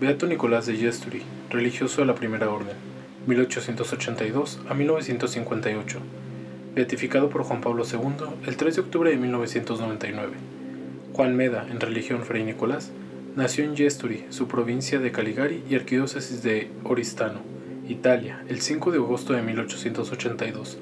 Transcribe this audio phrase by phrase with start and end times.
[0.00, 2.76] Beato Nicolás de Gestury, religioso de la Primera Orden,
[3.26, 5.98] 1882 a 1958.
[6.76, 10.34] Beatificado por Juan Pablo II el 3 de octubre de 1999.
[11.14, 12.92] Juan Meda, en religión Fray Nicolás,
[13.34, 17.40] nació en Gestury, su provincia de Caligari y arquidiócesis de Oristano,
[17.88, 20.78] Italia, el 5 de agosto de 1882.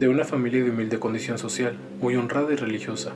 [0.00, 3.12] De una familia de humilde condición social, muy honrada y religiosa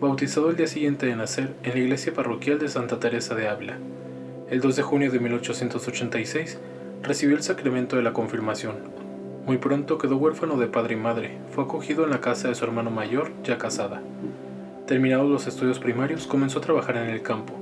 [0.00, 3.78] bautizado el día siguiente de nacer en la iglesia parroquial de Santa Teresa de Ávila.
[4.48, 6.60] El 2 de junio de 1886
[7.02, 8.76] recibió el sacramento de la confirmación.
[9.44, 12.64] Muy pronto quedó huérfano de padre y madre, fue acogido en la casa de su
[12.64, 14.02] hermano mayor, ya casada.
[14.86, 17.54] Terminados los estudios primarios, comenzó a trabajar en el campo.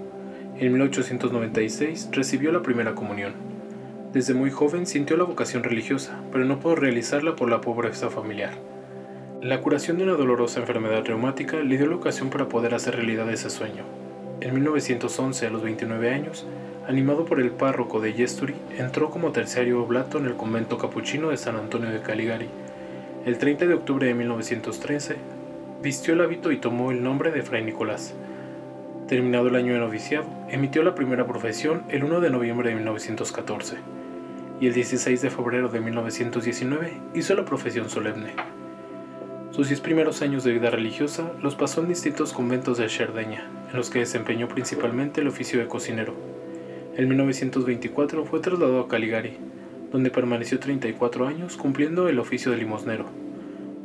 [0.59, 3.33] En 1896 recibió la primera comunión.
[4.13, 8.53] Desde muy joven sintió la vocación religiosa, pero no pudo realizarla por la pobreza familiar.
[9.41, 13.31] La curación de una dolorosa enfermedad reumática le dio la ocasión para poder hacer realidad
[13.31, 14.04] ese sueño.
[14.45, 16.45] En 1911, a los 29 años,
[16.87, 21.39] animado por el párroco de Yesturi, entró como terciario oblato en el convento capuchino de
[21.39, 22.49] San Antonio de Caligari.
[23.25, 25.17] El 30 de octubre de 1913,
[25.83, 28.13] vistió el hábito y tomó el nombre de Fray Nicolás.
[29.09, 33.79] Terminado el año de noviciado, emitió la primera profesión el 1 de noviembre de 1914
[34.61, 38.35] y el 16 de febrero de 1919 hizo la profesión solemne.
[39.53, 43.79] Sus diez primeros años de vida religiosa los pasó en distintos conventos de Cerdeña, en
[43.79, 46.15] los que desempeñó principalmente el oficio de cocinero.
[46.97, 49.37] En 1924 fue trasladado a Caligari,
[49.91, 53.07] donde permaneció 34 años cumpliendo el oficio de limosnero.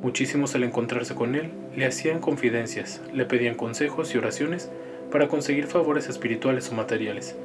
[0.03, 4.69] Muchísimos al encontrarse con él le hacían confidencias, le pedían consejos y oraciones
[5.11, 7.35] para conseguir favores espirituales o materiales.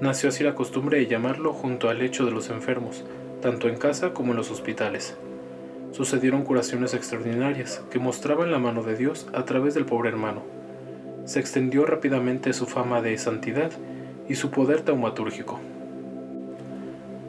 [0.00, 3.04] Nació así la costumbre de llamarlo junto al lecho de los enfermos,
[3.42, 5.14] tanto en casa como en los hospitales
[5.92, 10.55] sucedieron curaciones extraordinarias que mostraban la mano de Dios a través del pobre hermano.
[11.26, 13.72] Se extendió rápidamente su fama de santidad
[14.28, 15.60] y su poder taumatúrgico.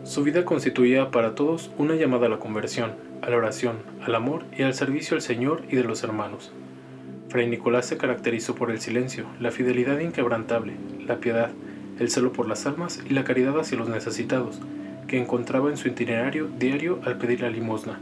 [0.03, 2.91] Su vida constituía para todos una llamada a la conversión,
[3.23, 6.51] a la oración, al amor y al servicio al Señor y de los hermanos.
[7.29, 10.73] Fray Nicolás se caracterizó por el silencio, la fidelidad inquebrantable,
[11.05, 11.49] la piedad,
[11.99, 14.61] el celo por las almas y la caridad hacia los necesitados,
[15.07, 17.99] que encontraba en su itinerario diario al pedir la limosna.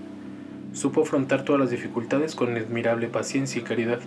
[0.73, 3.99] Supo afrontar todas las dificultades con admirable paciencia y caridad,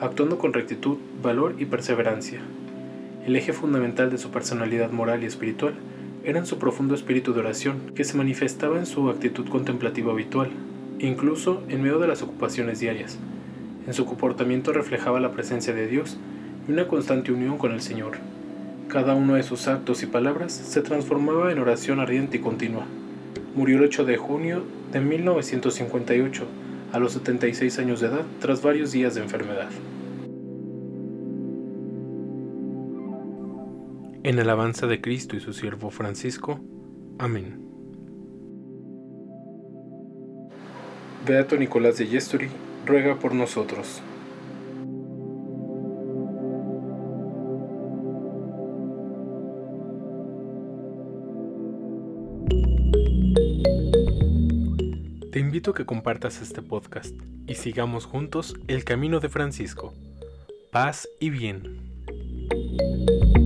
[0.00, 2.40] actuando con rectitud, valor y perseverancia.
[3.26, 5.74] El eje fundamental de su personalidad moral y espiritual
[6.22, 10.50] era en su profundo espíritu de oración, que se manifestaba en su actitud contemplativa habitual,
[11.00, 13.18] incluso en medio de las ocupaciones diarias.
[13.86, 16.16] En su comportamiento reflejaba la presencia de Dios
[16.68, 18.18] y una constante unión con el Señor.
[18.88, 22.84] Cada uno de sus actos y palabras se transformaba en oración ardiente y continua.
[23.54, 26.44] Murió el 8 de junio de 1958,
[26.92, 29.68] a los 76 años de edad, tras varios días de enfermedad.
[34.24, 36.58] En alabanza de Cristo y su siervo Francisco.
[37.18, 37.60] Amén.
[41.26, 42.48] Beato Nicolás de Yesturi,
[42.86, 44.00] ruega por nosotros.
[55.32, 57.14] Te invito a que compartas este podcast
[57.46, 59.92] y sigamos juntos el camino de Francisco.
[60.72, 63.43] Paz y bien.